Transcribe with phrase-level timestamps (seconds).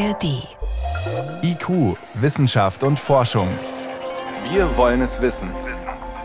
[0.00, 0.48] ARD.
[1.42, 3.48] IQ, Wissenschaft und Forschung.
[4.50, 5.50] Wir wollen es wissen.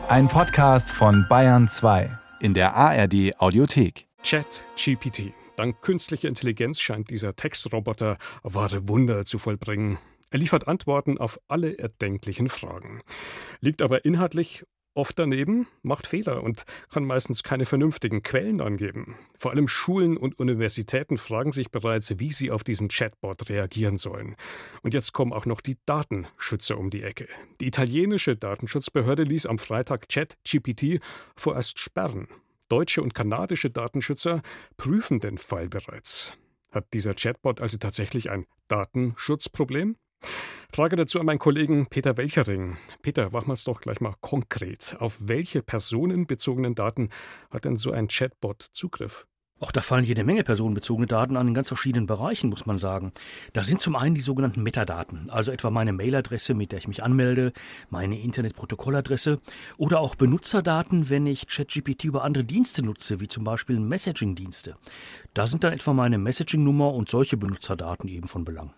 [0.08, 2.10] Ein Podcast von Bayern 2
[2.40, 4.08] in der ARD Audiothek.
[4.24, 5.34] Chat GPT.
[5.58, 9.98] Dank künstlicher Intelligenz scheint dieser Textroboter wahre Wunder zu vollbringen.
[10.30, 13.02] Er liefert Antworten auf alle erdenklichen Fragen,
[13.60, 14.64] liegt aber inhaltlich
[14.96, 19.16] oft daneben, macht Fehler und kann meistens keine vernünftigen Quellen angeben.
[19.38, 24.36] Vor allem Schulen und Universitäten fragen sich bereits, wie sie auf diesen Chatbot reagieren sollen.
[24.82, 27.28] Und jetzt kommen auch noch die Datenschützer um die Ecke.
[27.62, 31.02] Die italienische Datenschutzbehörde ließ am Freitag ChatGPT
[31.36, 32.28] vorerst sperren.
[32.70, 34.42] Deutsche und kanadische Datenschützer
[34.78, 36.34] prüfen den Fall bereits.
[36.72, 39.98] Hat dieser Chatbot also tatsächlich ein Datenschutzproblem?
[40.72, 42.78] Frage dazu an meinen Kollegen Peter Welchering.
[43.02, 44.98] Peter, machen wir es doch gleich mal konkret.
[45.00, 47.10] Auf welche personenbezogenen Daten
[47.50, 49.26] hat denn so ein Chatbot Zugriff?
[49.62, 53.14] Auch da fallen jede Menge personenbezogene Daten an in ganz verschiedenen Bereichen, muss man sagen.
[53.54, 57.04] Da sind zum einen die sogenannten Metadaten, also etwa meine Mailadresse, mit der ich mich
[57.04, 57.54] anmelde,
[57.90, 59.40] meine Internetprotokolladresse
[59.78, 64.76] oder auch Benutzerdaten, wenn ich ChatGPT über andere Dienste nutze, wie zum Beispiel Messaging-Dienste.
[65.34, 68.74] Da sind dann etwa meine Messaging-Nummer und solche Benutzerdaten eben von Belang.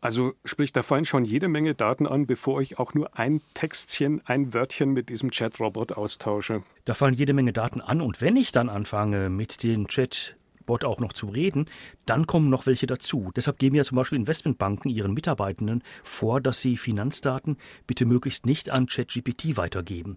[0.00, 4.20] Also sprich, da fallen schon jede Menge Daten an, bevor ich auch nur ein Textchen,
[4.26, 6.62] ein Wörtchen mit diesem Chat-Robot austausche.
[6.84, 10.84] Da fallen jede Menge Daten an und wenn ich dann anfange, mit dem Chat Bot
[10.84, 11.66] auch noch zu reden,
[12.06, 13.30] dann kommen noch welche dazu.
[13.36, 18.70] Deshalb geben ja zum Beispiel Investmentbanken ihren Mitarbeitenden vor, dass sie Finanzdaten bitte möglichst nicht
[18.70, 20.16] an ChatGPT weitergeben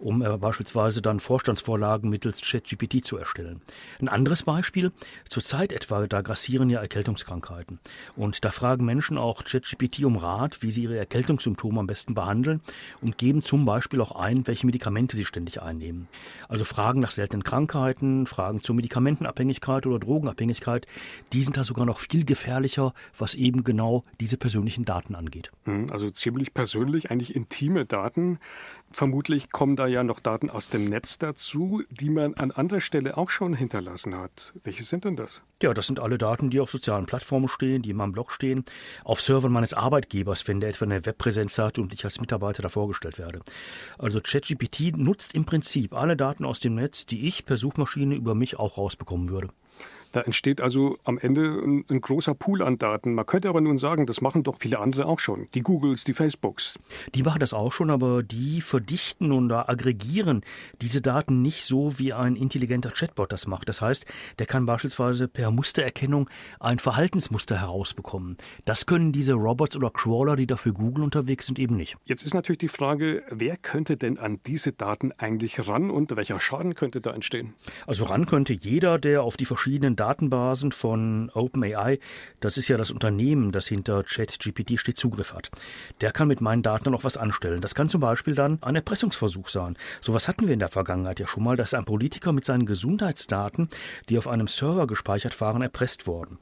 [0.00, 3.60] um äh, beispielsweise dann Vorstandsvorlagen mittels ChatGPT zu erstellen.
[4.00, 4.92] Ein anderes Beispiel,
[5.28, 7.78] zurzeit etwa, da grassieren ja Erkältungskrankheiten.
[8.16, 12.60] Und da fragen Menschen auch ChatGPT um Rat, wie sie ihre Erkältungssymptome am besten behandeln
[13.00, 16.08] und geben zum Beispiel auch ein, welche Medikamente sie ständig einnehmen.
[16.48, 20.86] Also Fragen nach seltenen Krankheiten, Fragen zur Medikamentenabhängigkeit oder Drogenabhängigkeit,
[21.32, 25.50] die sind da sogar noch viel gefährlicher, was eben genau diese persönlichen Daten angeht.
[25.64, 28.38] Hm, also ziemlich persönlich, eigentlich intime Daten.
[28.92, 33.16] Vermutlich kommen da ja noch Daten aus dem Netz dazu, die man an anderer Stelle
[33.16, 34.52] auch schon hinterlassen hat.
[34.62, 35.42] Welche sind denn das?
[35.62, 38.64] Ja, das sind alle Daten, die auf sozialen Plattformen stehen, die in meinem Blog stehen,
[39.04, 42.68] auf Servern meines Arbeitgebers, wenn der etwa eine Webpräsenz hat und ich als Mitarbeiter da
[42.68, 43.40] vorgestellt werde.
[43.98, 48.34] Also ChatGPT nutzt im Prinzip alle Daten aus dem Netz, die ich per Suchmaschine über
[48.34, 49.50] mich auch rausbekommen würde.
[50.12, 53.14] Da entsteht also am Ende ein, ein, großer Pool an Daten.
[53.14, 55.46] Man könnte aber nun sagen, das machen doch viele andere auch schon.
[55.54, 56.78] Die Googles, die Facebooks.
[57.14, 60.42] Die machen das auch schon, aber die verdichten und aggregieren
[60.80, 63.68] diese Daten nicht so, wie ein intelligenter Chatbot das macht.
[63.68, 64.04] Das heißt,
[64.38, 66.28] der kann beispielsweise per Mustererkennung
[66.58, 68.36] ein Verhaltensmuster herausbekommen.
[68.64, 71.96] Das können diese Robots oder Crawler, die dafür Google unterwegs sind, eben nicht.
[72.04, 76.40] Jetzt ist natürlich die Frage, wer könnte denn an diese Daten eigentlich ran und welcher
[76.40, 77.54] Schaden könnte da entstehen?
[77.86, 81.98] Also ran könnte jeder, der auf die verschiedenen Datenbasen von OpenAI,
[82.40, 85.50] das ist ja das Unternehmen, das hinter ChatGPT steht, Zugriff hat.
[86.00, 87.60] Der kann mit meinen Daten noch was anstellen.
[87.60, 89.76] Das kann zum Beispiel dann ein Erpressungsversuch sein.
[90.00, 93.68] Sowas hatten wir in der Vergangenheit ja schon mal, dass ein Politiker mit seinen Gesundheitsdaten,
[94.08, 96.38] die auf einem Server gespeichert waren, erpresst worden.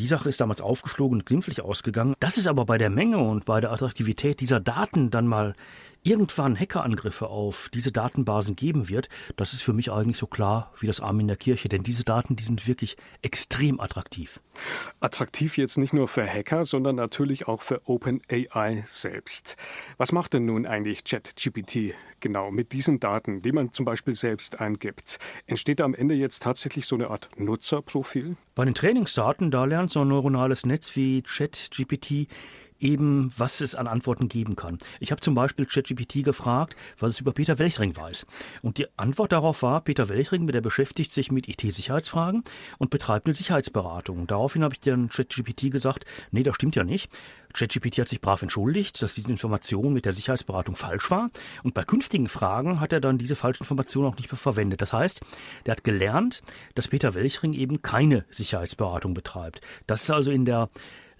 [0.00, 2.14] Die Sache ist damals aufgeflogen und glimpflich ausgegangen.
[2.20, 5.54] Das ist aber bei der Menge und bei der Attraktivität dieser Daten dann mal
[6.02, 10.86] irgendwann Hackerangriffe auf diese Datenbasen geben wird, das ist für mich eigentlich so klar wie
[10.86, 14.40] das Arm in der Kirche, denn diese Daten, die sind wirklich extrem attraktiv.
[15.00, 19.56] Attraktiv jetzt nicht nur für Hacker, sondern natürlich auch für OpenAI selbst.
[19.98, 24.60] Was macht denn nun eigentlich ChatGPT genau mit diesen Daten, die man zum Beispiel selbst
[24.60, 25.18] eingibt?
[25.46, 28.36] Entsteht da am Ende jetzt tatsächlich so eine Art Nutzerprofil?
[28.60, 32.28] Bei den Trainingsdaten, da lernt so ein neuronales Netz wie ChatGPT
[32.80, 34.78] eben, was es an Antworten geben kann.
[34.98, 38.26] Ich habe zum Beispiel ChatGPT gefragt, was es über Peter Welchring weiß.
[38.62, 42.42] Und die Antwort darauf war, Peter Welchring, der beschäftigt sich mit IT-Sicherheitsfragen
[42.78, 44.26] und betreibt eine Sicherheitsberatung.
[44.26, 47.10] Daraufhin habe ich dann ChatGPT gesagt, nee, das stimmt ja nicht.
[47.52, 51.30] ChatGPT hat sich brav entschuldigt, dass diese Information mit der Sicherheitsberatung falsch war.
[51.62, 54.82] Und bei künftigen Fragen hat er dann diese falsche Information auch nicht mehr verwendet.
[54.82, 55.20] Das heißt,
[55.66, 56.42] der hat gelernt,
[56.74, 59.60] dass Peter Welchring eben keine Sicherheitsberatung betreibt.
[59.86, 60.68] Das ist also in der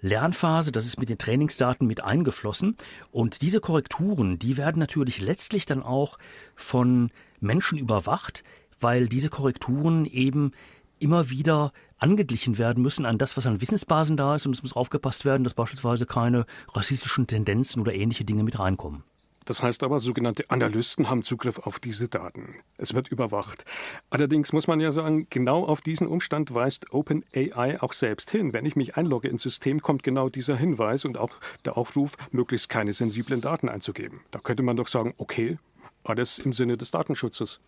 [0.01, 2.75] Lernphase, das ist mit den Trainingsdaten mit eingeflossen.
[3.11, 6.17] Und diese Korrekturen, die werden natürlich letztlich dann auch
[6.55, 8.43] von Menschen überwacht,
[8.79, 10.51] weil diese Korrekturen eben
[10.99, 14.45] immer wieder angeglichen werden müssen an das, was an Wissensbasen da ist.
[14.45, 19.03] Und es muss aufgepasst werden, dass beispielsweise keine rassistischen Tendenzen oder ähnliche Dinge mit reinkommen.
[19.51, 22.55] Das heißt aber, sogenannte Analysten haben Zugriff auf diese Daten.
[22.77, 23.65] Es wird überwacht.
[24.09, 28.53] Allerdings muss man ja sagen, genau auf diesen Umstand weist OpenAI auch selbst hin.
[28.53, 31.31] Wenn ich mich einlogge ins System, kommt genau dieser Hinweis und auch
[31.65, 34.21] der Aufruf, möglichst keine sensiblen Daten einzugeben.
[34.31, 35.57] Da könnte man doch sagen, okay,
[36.03, 37.59] Alles im Sinne des Datenschutzes.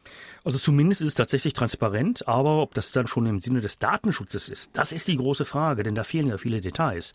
[0.43, 4.49] Also zumindest ist es tatsächlich transparent, aber ob das dann schon im Sinne des Datenschutzes
[4.49, 7.13] ist, das ist die große Frage, denn da fehlen ja viele Details.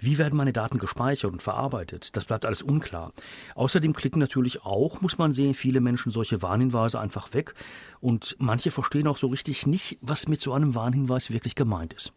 [0.00, 2.16] Wie werden meine Daten gespeichert und verarbeitet?
[2.16, 3.12] Das bleibt alles unklar.
[3.54, 7.54] Außerdem klicken natürlich auch, muss man sehen, viele Menschen solche Warnhinweise einfach weg
[8.00, 12.12] und manche verstehen auch so richtig nicht, was mit so einem Warnhinweis wirklich gemeint ist.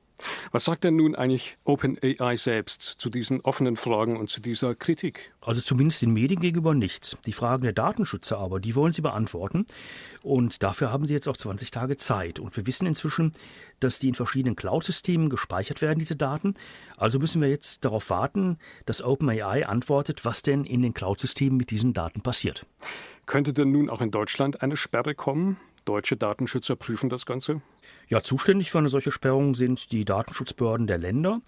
[0.52, 5.34] Was sagt denn nun eigentlich OpenAI selbst zu diesen offenen Fragen und zu dieser Kritik?
[5.42, 7.18] Also zumindest den Medien gegenüber nichts.
[7.25, 9.66] Die Fragen der Datenschützer aber, die wollen sie beantworten.
[10.24, 12.40] Und dafür haben sie jetzt auch 20 Tage Zeit.
[12.40, 13.34] Und wir wissen inzwischen,
[13.80, 16.56] dass die in verschiedenen Cloud-Systemen gespeichert werden, diese Daten.
[16.98, 21.69] Also müssen wir jetzt darauf warten, dass OpenAI antwortet, was denn in den Cloud-Systemen mit
[21.69, 22.66] diesen Daten passiert.
[23.25, 25.58] Könnte denn nun auch in Deutschland eine Sperre kommen?
[25.88, 27.62] Deutsche Datenschützer prüfen das Ganze?
[28.10, 31.39] Ja, zuständig für eine solche Sperrung sind die Datenschutzbehörden der Länder.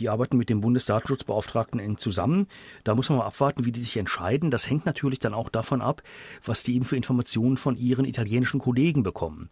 [0.00, 2.48] Die arbeiten mit dem Bundesdatenschutzbeauftragten eng zusammen.
[2.82, 4.50] Da muss man mal abwarten, wie die sich entscheiden.
[4.50, 6.02] Das hängt natürlich dann auch davon ab,
[6.44, 9.48] was die eben für Informationen von ihren italienischen Kollegen bekommen.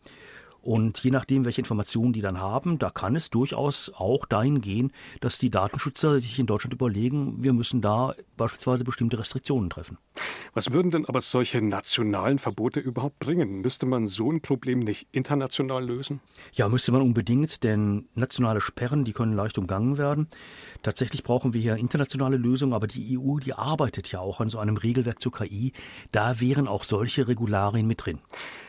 [0.63, 4.93] Und je nachdem, welche Informationen die dann haben, da kann es durchaus auch dahin gehen,
[5.21, 9.99] dass die Datenschützer sich in Deutschland überlegen, wir müssen da beispielsweise bestimmte Restriktionen treffen.
[10.55, 13.61] Was würden denn aber solche nationalen Verbote überhaupt bringen?
[13.61, 16.21] Müsste man so ein Problem nicht international lösen?
[16.53, 20.29] Ja, müsste man unbedingt, denn nationale Sperren, die können leicht umgangen werden.
[20.83, 24.59] Tatsächlich brauchen wir hier internationale Lösungen, aber die EU, die arbeitet ja auch an so
[24.59, 25.73] einem Regelwerk zur KI.
[26.13, 28.21] Da wären auch solche Regularien mit drin.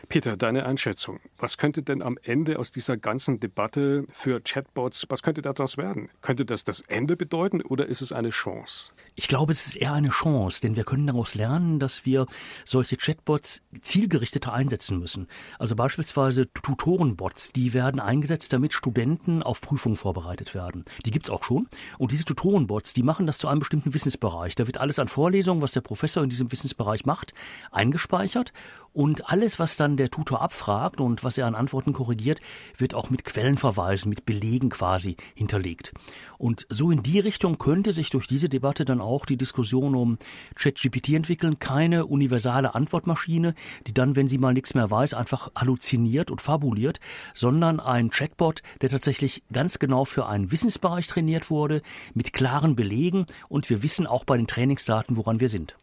[0.08, 1.20] Peter, deine Einschätzung.
[1.38, 6.08] Was könnte denn am Ende aus dieser ganzen Debatte für Chatbots, was könnte daraus werden?
[6.22, 8.92] Könnte das das Ende bedeuten oder ist es eine Chance?
[9.16, 12.26] Ich glaube, es ist eher eine Chance, denn wir können daraus lernen, dass wir
[12.64, 15.28] solche Chatbots zielgerichteter einsetzen müssen.
[15.56, 20.84] Also beispielsweise Tutorenbots, die werden eingesetzt, damit Studenten auf Prüfungen vorbereitet werden.
[21.06, 21.68] Die gibt's auch schon.
[21.98, 24.56] Und diese Tutorenbots, die machen das zu einem bestimmten Wissensbereich.
[24.56, 27.34] Da wird alles an Vorlesungen, was der Professor in diesem Wissensbereich macht,
[27.70, 28.52] eingespeichert.
[28.94, 32.40] Und alles, was dann der Tutor abfragt und was er an Antworten korrigiert,
[32.78, 35.92] wird auch mit Quellenverweisen, mit Belegen quasi hinterlegt.
[36.38, 40.18] Und so in die Richtung könnte sich durch diese Debatte dann auch die Diskussion um
[40.56, 41.58] ChatGPT entwickeln.
[41.58, 43.54] Keine universale Antwortmaschine,
[43.86, 47.00] die dann, wenn sie mal nichts mehr weiß, einfach halluziniert und fabuliert,
[47.34, 51.82] sondern ein Chatbot, der tatsächlich ganz genau für einen Wissensbereich trainiert wurde,
[52.14, 55.76] mit klaren Belegen und wir wissen auch bei den Trainingsdaten, woran wir sind.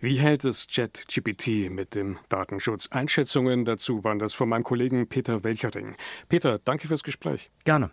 [0.00, 2.88] Wie hält es ChatGPT mit dem Datenschutz?
[2.88, 5.96] Einschätzungen dazu waren das von meinem Kollegen Peter Welchering.
[6.28, 7.50] Peter, danke fürs Gespräch.
[7.64, 7.90] Gerne.